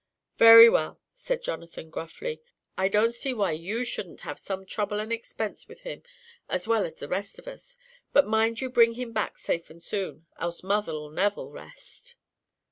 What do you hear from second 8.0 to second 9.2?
But mind you bring him